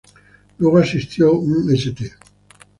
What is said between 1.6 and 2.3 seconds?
St.